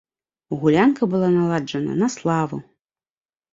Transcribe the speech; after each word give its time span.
Гулянка 0.63 1.09
была 1.11 1.29
наладжана 1.37 1.93
на 2.01 2.09
славу. 2.17 2.63